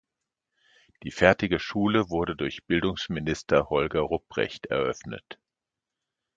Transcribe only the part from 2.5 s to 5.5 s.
Bildungsminister Holger Rupprecht eröffnet.